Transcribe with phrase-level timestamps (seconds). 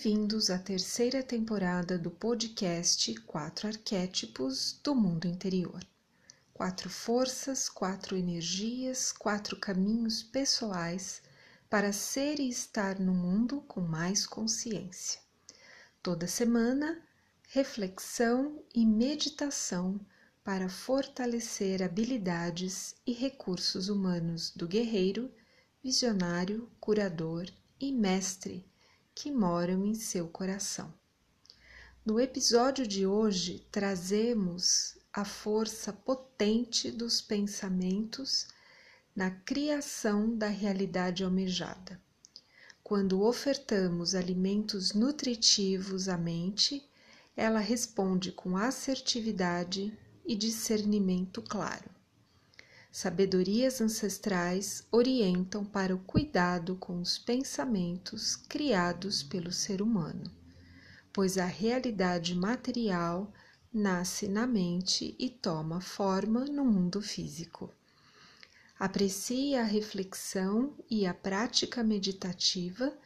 [0.00, 5.84] Bem-vindos à terceira temporada do podcast Quatro Arquétipos do Mundo Interior.
[6.54, 11.20] Quatro forças, quatro energias, quatro caminhos pessoais
[11.68, 15.20] para ser e estar no mundo com mais consciência.
[16.00, 17.02] Toda semana,
[17.48, 20.00] reflexão e meditação
[20.44, 25.28] para fortalecer habilidades e recursos humanos do guerreiro,
[25.82, 28.67] visionário, curador e mestre
[29.20, 30.94] que moram em seu coração.
[32.06, 38.46] No episódio de hoje, trazemos a força potente dos pensamentos
[39.16, 42.00] na criação da realidade almejada.
[42.80, 46.88] Quando ofertamos alimentos nutritivos à mente,
[47.36, 51.90] ela responde com assertividade e discernimento claro.
[52.90, 60.24] Sabedorias ancestrais orientam para o cuidado com os pensamentos criados pelo ser humano,
[61.12, 63.32] pois a realidade material
[63.72, 67.72] nasce na mente e toma forma no mundo físico.
[68.78, 72.96] Aprecie a reflexão e a prática meditativa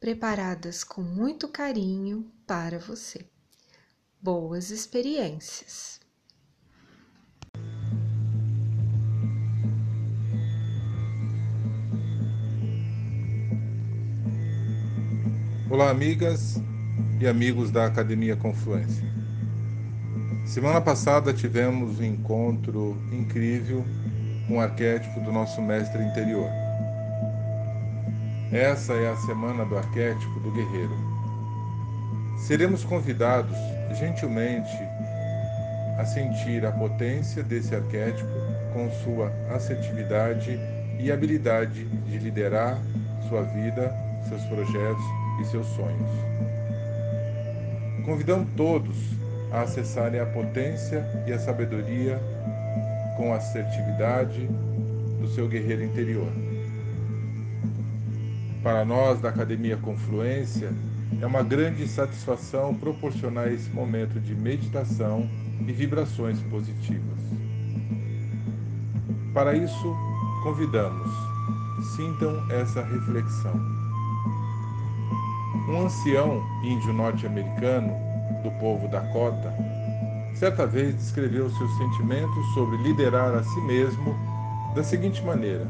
[0.00, 3.28] preparadas com muito carinho para você.
[4.20, 6.05] Boas experiências!
[15.68, 16.62] Olá, amigas
[17.20, 19.04] e amigos da Academia Confluência.
[20.46, 23.84] Semana passada tivemos um encontro incrível
[24.46, 26.48] com o arquétipo do nosso mestre interior.
[28.52, 30.96] Essa é a semana do arquétipo do guerreiro.
[32.38, 33.56] Seremos convidados
[33.98, 34.78] gentilmente
[35.98, 38.30] a sentir a potência desse arquétipo
[38.72, 40.60] com sua assertividade
[41.00, 42.80] e habilidade de liderar
[43.28, 43.92] sua vida,
[44.28, 46.10] seus projetos e seus sonhos.
[48.04, 48.96] Convidamos todos
[49.52, 52.20] a acessarem a potência e a sabedoria
[53.16, 54.48] com a assertividade
[55.20, 56.30] do seu guerreiro interior.
[58.62, 60.72] Para nós da Academia Confluência,
[61.20, 65.28] é uma grande satisfação proporcionar esse momento de meditação
[65.60, 67.18] e vibrações positivas.
[69.32, 69.96] Para isso,
[70.42, 71.10] convidamos,
[71.96, 73.75] sintam essa reflexão.
[75.68, 77.92] Um ancião índio norte-americano
[78.42, 79.52] do povo Dakota
[80.36, 84.14] certa vez descreveu seus sentimentos sobre liderar a si mesmo
[84.74, 85.66] da seguinte maneira: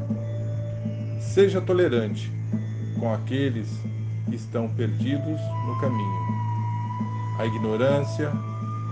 [1.19, 2.31] Seja tolerante
[2.99, 3.67] com aqueles
[4.29, 6.27] que estão perdidos no caminho.
[7.39, 8.31] A ignorância,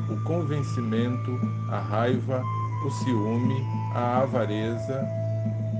[0.10, 1.40] o convencimento,
[1.70, 2.42] a raiva,
[2.86, 5.06] o ciúme, a avareza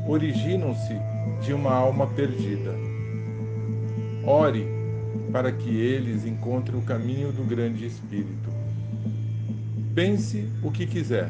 [0.08, 0.96] originam-se
[1.42, 2.76] de uma alma perdida.
[4.26, 4.75] Ore
[5.36, 8.50] para que eles encontrem o caminho do grande Espírito.
[9.94, 11.28] Pense o que quiser,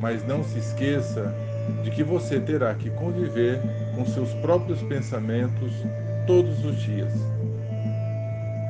[0.00, 1.34] mas não se esqueça
[1.82, 3.60] de que você terá que conviver
[3.96, 5.72] com seus próprios pensamentos
[6.28, 7.12] todos os dias.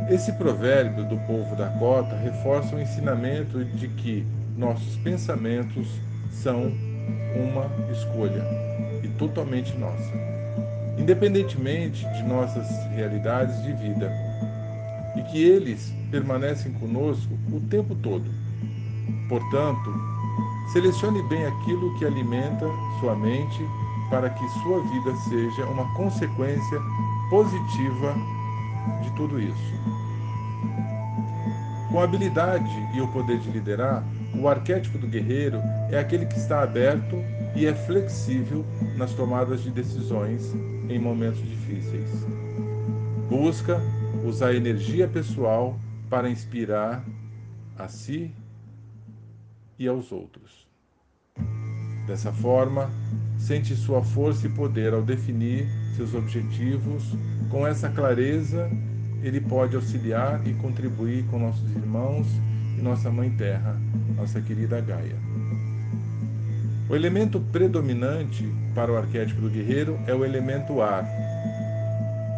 [0.09, 4.27] Esse provérbio do povo da cota reforça o ensinamento de que
[4.57, 5.89] nossos pensamentos
[6.33, 6.73] são
[7.37, 8.43] uma escolha
[9.03, 10.15] e totalmente nossa,
[10.97, 14.30] independentemente de nossas realidades de vida
[15.31, 18.25] que eles permanecem conosco o tempo todo.
[19.29, 19.95] Portanto,
[20.73, 22.67] selecione bem aquilo que alimenta
[23.01, 23.65] sua mente
[24.11, 26.81] para que sua vida seja uma consequência
[27.31, 28.15] positiva
[29.03, 29.81] de tudo isso.
[31.91, 34.05] Com habilidade e o poder de liderar,
[34.35, 35.61] o arquétipo do guerreiro
[35.91, 37.17] é aquele que está aberto
[37.55, 38.65] e é flexível
[38.97, 40.55] nas tomadas de decisões
[40.89, 42.09] em momentos difíceis.
[43.29, 43.81] Busca
[44.25, 45.79] usar energia pessoal
[46.09, 47.05] para inspirar
[47.79, 48.33] a si
[49.79, 50.69] e aos outros.
[52.07, 52.91] Dessa forma,
[53.39, 57.05] sente sua força e poder ao definir seus objetivos.
[57.49, 58.71] Com essa clareza,
[59.23, 62.27] ele pode auxiliar e contribuir com nossos irmãos
[62.79, 63.77] e nossa Mãe Terra,
[64.17, 65.17] nossa querida Gaia.
[66.89, 71.07] O elemento predominante para o arquétipo do guerreiro é o elemento ar.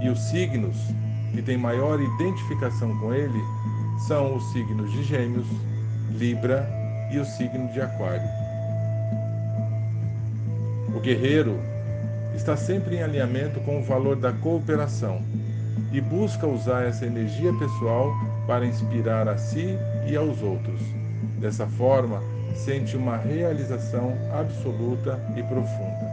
[0.02, 0.76] E os signos
[1.32, 3.43] que têm maior identificação com ele
[4.06, 5.46] são os signos de Gêmeos,
[6.11, 6.69] Libra
[7.11, 8.29] e o signo de Aquário.
[10.94, 11.58] O guerreiro
[12.34, 15.23] está sempre em alinhamento com o valor da cooperação
[15.93, 18.12] e busca usar essa energia pessoal
[18.46, 20.81] para inspirar a si e aos outros.
[21.38, 22.23] Dessa forma,
[22.55, 26.12] sente uma realização absoluta e profunda.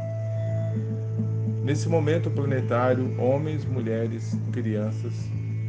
[1.69, 5.13] Nesse momento planetário, homens, mulheres, crianças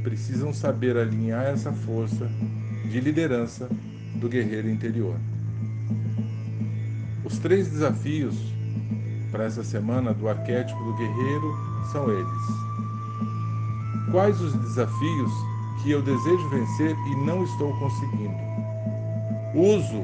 [0.02, 2.26] precisam saber alinhar essa força
[2.90, 3.68] de liderança
[4.14, 5.14] do guerreiro interior.
[7.22, 8.34] Os três desafios
[9.30, 11.54] para essa semana do arquétipo do guerreiro
[11.92, 12.42] são eles.
[14.10, 15.30] Quais os desafios
[15.82, 18.40] que eu desejo vencer e não estou conseguindo?
[19.54, 20.02] Uso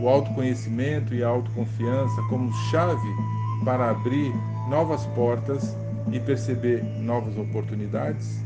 [0.00, 3.14] o autoconhecimento e a autoconfiança como chave
[3.62, 4.32] para abrir
[4.68, 5.76] novas portas
[6.12, 8.40] e perceber novas oportunidades?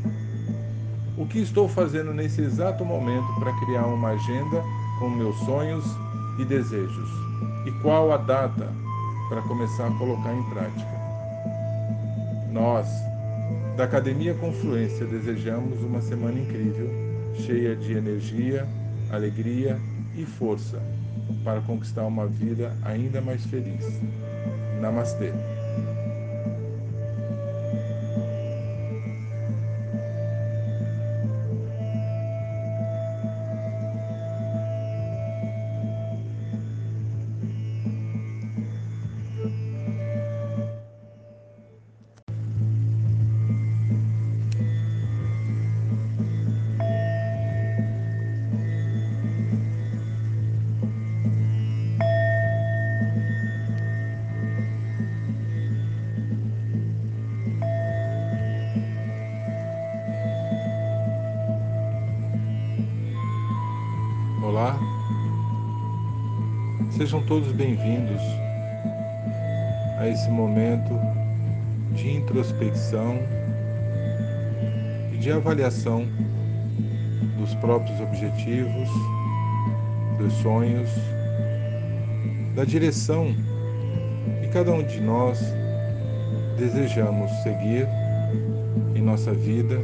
[1.17, 4.63] O que estou fazendo nesse exato momento para criar uma agenda
[4.99, 5.85] com meus sonhos
[6.39, 7.09] e desejos?
[7.65, 8.67] E qual a data
[9.29, 11.03] para começar a colocar em prática?
[12.51, 12.87] Nós,
[13.77, 16.89] da Academia Confluência, desejamos uma semana incrível,
[17.35, 18.67] cheia de energia,
[19.11, 19.79] alegria
[20.15, 20.81] e força
[21.43, 23.85] para conquistar uma vida ainda mais feliz.
[24.81, 25.31] Namastê.
[67.03, 68.21] Sejam todos bem-vindos
[69.99, 70.97] a esse momento
[71.93, 73.19] de introspecção
[75.13, 76.07] e de avaliação
[77.37, 78.87] dos próprios objetivos,
[80.17, 80.89] dos sonhos,
[82.55, 83.35] da direção
[84.41, 85.41] que cada um de nós
[86.57, 87.85] desejamos seguir
[88.95, 89.77] em nossa vida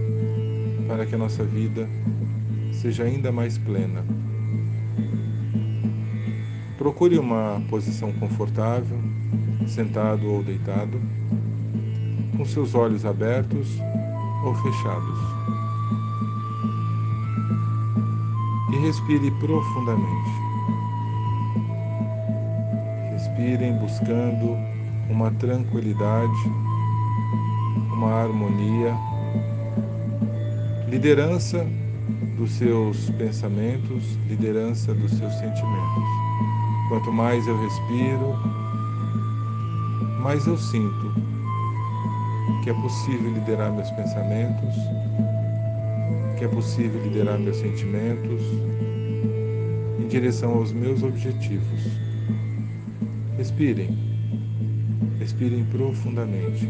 [0.88, 1.86] para que a nossa vida
[2.72, 4.06] seja ainda mais plena.
[6.80, 8.98] Procure uma posição confortável,
[9.68, 10.98] sentado ou deitado,
[12.38, 13.68] com seus olhos abertos
[14.46, 15.20] ou fechados.
[18.72, 20.32] E respire profundamente.
[23.12, 24.56] Respirem buscando
[25.10, 26.50] uma tranquilidade,
[27.92, 28.96] uma harmonia,
[30.88, 31.68] liderança
[32.38, 36.29] dos seus pensamentos, liderança dos seus sentimentos.
[36.90, 38.36] Quanto mais eu respiro,
[40.24, 41.14] mais eu sinto
[42.64, 44.74] que é possível liderar meus pensamentos,
[46.40, 48.42] que é possível liderar meus sentimentos
[50.00, 51.92] em direção aos meus objetivos.
[53.38, 53.96] Respirem,
[55.20, 56.68] respirem profundamente,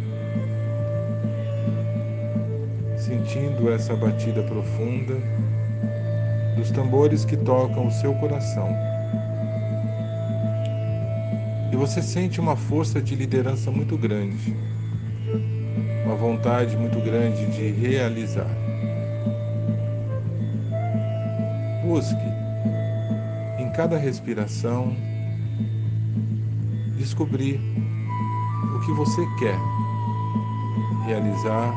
[2.97, 5.15] sentindo essa batida profunda
[6.57, 8.88] dos tambores que tocam o seu coração
[11.79, 14.53] você sente uma força de liderança muito grande,
[16.03, 18.49] uma vontade muito grande de realizar.
[21.81, 22.17] Busque
[23.59, 24.93] em cada respiração
[26.97, 27.61] descobrir
[28.75, 29.57] o que você quer
[31.05, 31.73] realizar,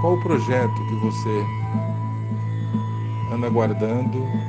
[0.00, 1.44] qual o projeto que você
[3.34, 4.47] anda guardando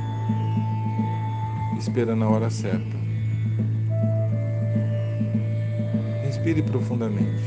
[1.80, 2.98] esperando a hora certa.
[6.26, 7.42] Respire profundamente,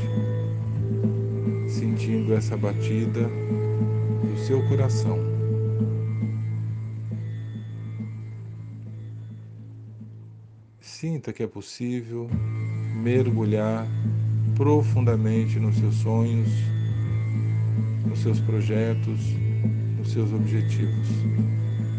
[1.67, 5.19] sentindo essa batida do seu coração.
[10.81, 12.29] Sinta que é possível
[12.95, 13.87] mergulhar
[14.55, 16.49] profundamente nos seus sonhos,
[18.07, 19.19] nos seus projetos,
[19.97, 21.07] nos seus objetivos.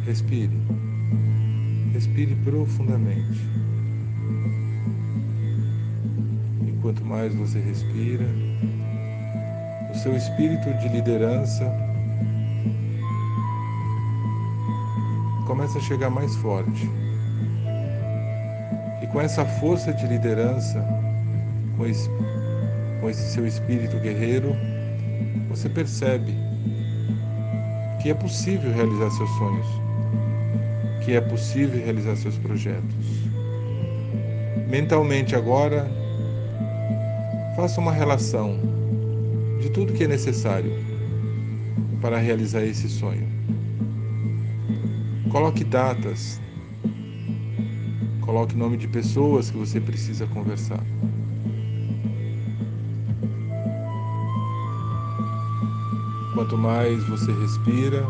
[0.05, 0.74] Respire.
[2.05, 3.41] Respire profundamente.
[6.67, 8.27] E quanto mais você respira,
[9.91, 11.65] o seu espírito de liderança
[15.47, 16.91] começa a chegar mais forte.
[19.03, 20.87] E com essa força de liderança,
[21.79, 22.11] com esse,
[23.01, 24.55] com esse seu espírito guerreiro,
[25.49, 26.35] você percebe
[28.03, 29.84] que é possível realizar seus sonhos
[31.05, 32.95] que é possível realizar seus projetos.
[34.69, 35.87] Mentalmente agora,
[37.57, 38.59] faça uma relação
[39.61, 40.73] de tudo que é necessário
[42.01, 43.29] para realizar esse sonho.
[45.31, 46.41] Coloque datas,
[48.23, 50.83] coloque nome de pessoas que você precisa conversar.
[56.35, 58.05] Quanto mais você respira,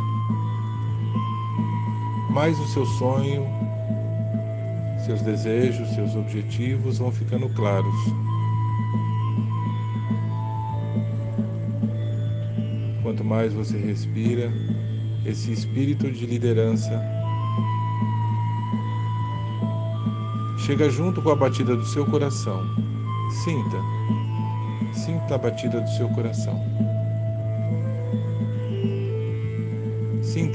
[2.34, 3.46] mais o seu sonho,
[5.06, 7.94] seus desejos, seus objetivos vão ficando claros.
[13.04, 14.52] Quanto mais você respira,
[15.24, 17.00] esse espírito de liderança
[20.58, 22.60] chega junto com a batida do seu coração.
[23.44, 23.78] Sinta,
[24.92, 26.60] sinta a batida do seu coração.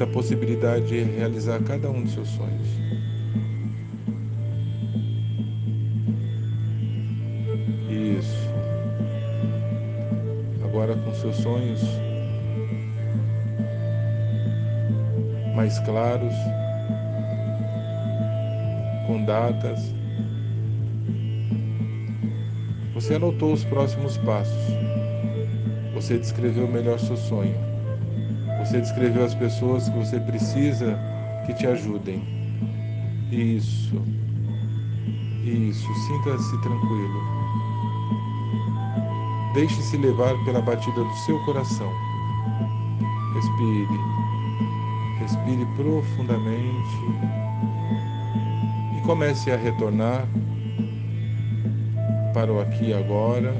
[0.01, 2.67] A possibilidade de realizar cada um dos seus sonhos.
[7.89, 8.49] Isso.
[10.63, 11.81] Agora com seus sonhos
[15.53, 16.33] mais claros,
[19.05, 19.93] com datas.
[22.93, 24.73] Você anotou os próximos passos.
[25.93, 27.68] Você descreveu melhor seu sonho.
[28.69, 30.95] Você descreveu as pessoas que você precisa
[31.43, 32.21] que te ajudem.
[33.31, 33.99] Isso.
[35.43, 35.87] Isso.
[36.05, 37.19] Sinta-se tranquilo.
[39.55, 41.91] Deixe-se levar pela batida do seu coração.
[43.33, 43.99] Respire.
[45.19, 46.99] Respire profundamente
[48.95, 50.27] e comece a retornar
[52.35, 53.51] para o aqui e agora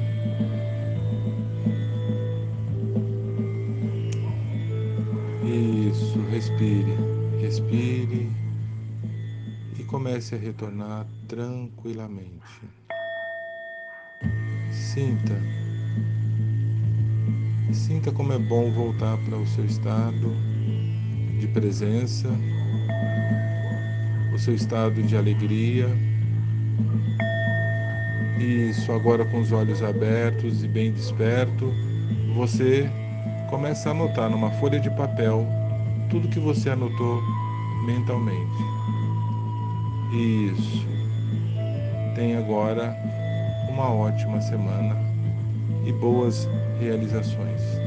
[5.60, 6.96] Isso, respire,
[7.42, 8.32] respire
[9.78, 12.62] e comece a retornar tranquilamente.
[14.72, 15.36] Sinta,
[17.74, 20.32] sinta como é bom voltar para o seu estado
[21.42, 22.30] de presença,
[24.34, 25.90] o seu estado de alegria.
[28.40, 31.74] Isso, agora com os olhos abertos e bem desperto,
[32.34, 32.90] você
[33.50, 35.46] Comece a anotar numa folha de papel
[36.10, 37.20] tudo que você anotou
[37.84, 38.64] mentalmente.
[40.14, 40.88] Isso.
[42.16, 42.96] Tenha agora
[43.70, 44.96] uma ótima semana
[45.86, 46.48] e boas
[46.80, 47.79] realizações.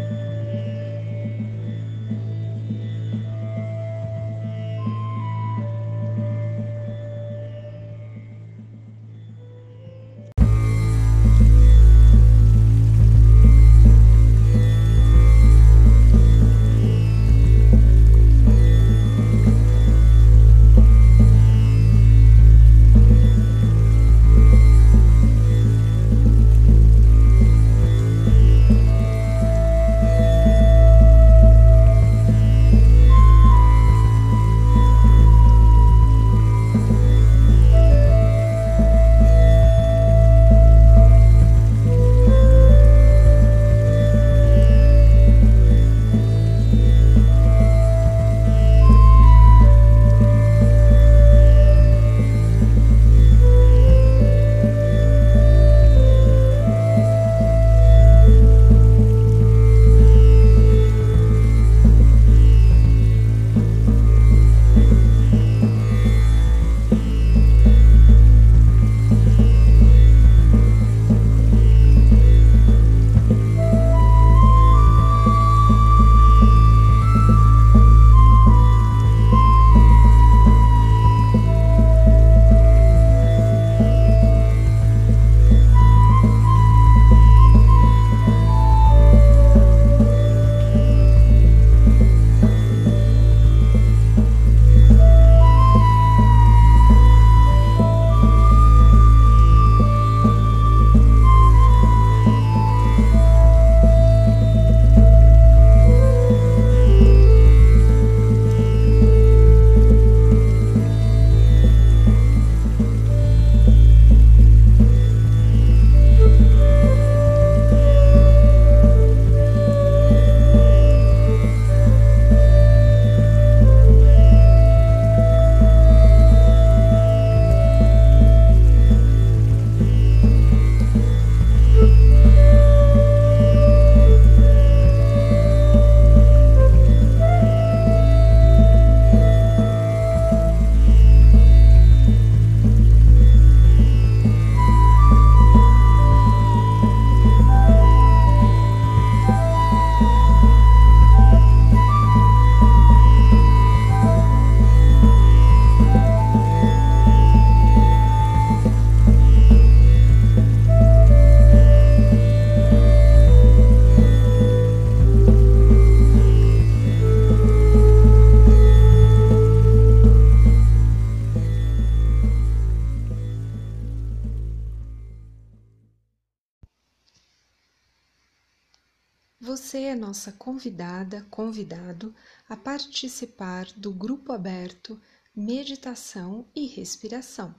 [180.03, 182.13] Nossa convidada, convidado
[182.49, 185.01] a participar do grupo aberto
[185.33, 187.55] Meditação e Respiração,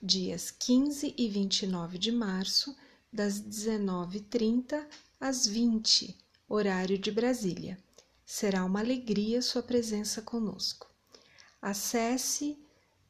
[0.00, 2.76] dias 15 e 29 de março,
[3.12, 4.86] das 19h30
[5.20, 6.16] às 20
[6.48, 7.76] horário de Brasília.
[8.24, 10.88] Será uma alegria sua presença conosco.
[11.60, 12.56] Acesse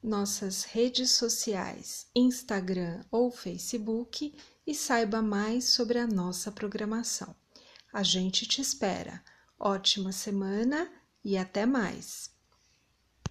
[0.03, 4.35] nossas redes sociais, Instagram ou Facebook
[4.67, 7.37] e saiba mais sobre a nossa programação.
[7.93, 9.23] A gente te espera.
[9.61, 10.91] Ótima semana
[11.23, 12.32] e até mais!